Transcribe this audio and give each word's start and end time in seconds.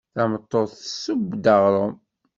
Tameṭṭut 0.15 0.71
tessew-d 0.81 1.45
aɣṛum. 1.55 1.93